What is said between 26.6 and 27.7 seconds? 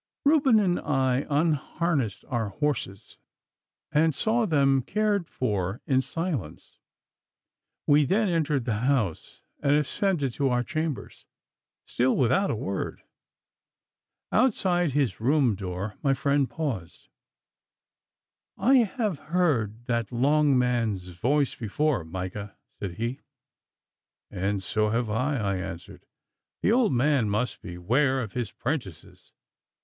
'The old man must